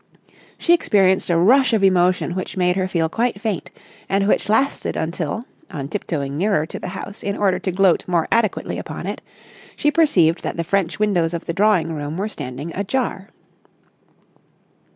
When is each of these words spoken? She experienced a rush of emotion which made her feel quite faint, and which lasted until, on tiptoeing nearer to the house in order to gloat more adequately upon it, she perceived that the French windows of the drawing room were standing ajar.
She 0.57 0.73
experienced 0.73 1.29
a 1.29 1.37
rush 1.37 1.73
of 1.73 1.83
emotion 1.83 2.33
which 2.33 2.57
made 2.57 2.75
her 2.75 2.87
feel 2.87 3.07
quite 3.07 3.39
faint, 3.39 3.69
and 4.09 4.27
which 4.27 4.49
lasted 4.49 4.95
until, 4.95 5.45
on 5.69 5.89
tiptoeing 5.89 6.39
nearer 6.39 6.65
to 6.65 6.79
the 6.79 6.87
house 6.87 7.21
in 7.21 7.37
order 7.37 7.59
to 7.59 7.71
gloat 7.71 8.05
more 8.07 8.27
adequately 8.31 8.79
upon 8.79 9.05
it, 9.05 9.21
she 9.75 9.91
perceived 9.91 10.41
that 10.41 10.57
the 10.57 10.63
French 10.63 10.97
windows 10.97 11.35
of 11.35 11.45
the 11.45 11.53
drawing 11.53 11.93
room 11.93 12.17
were 12.17 12.27
standing 12.29 12.73
ajar. 12.75 13.29